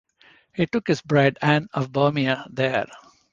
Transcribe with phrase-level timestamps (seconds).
[0.55, 2.87] He took his bride Anne of Bohemia there.